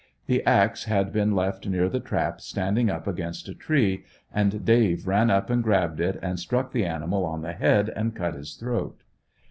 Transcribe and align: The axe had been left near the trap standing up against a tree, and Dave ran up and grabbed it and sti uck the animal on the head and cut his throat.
The 0.25 0.41
axe 0.47 0.85
had 0.85 1.13
been 1.13 1.35
left 1.35 1.67
near 1.67 1.87
the 1.87 1.99
trap 1.99 2.41
standing 2.41 2.89
up 2.89 3.05
against 3.05 3.47
a 3.47 3.53
tree, 3.53 4.03
and 4.33 4.65
Dave 4.65 5.05
ran 5.05 5.29
up 5.29 5.51
and 5.51 5.61
grabbed 5.63 5.99
it 5.99 6.17
and 6.23 6.39
sti 6.39 6.57
uck 6.57 6.71
the 6.71 6.85
animal 6.87 7.23
on 7.23 7.43
the 7.43 7.53
head 7.53 7.89
and 7.95 8.15
cut 8.15 8.33
his 8.33 8.55
throat. 8.55 9.03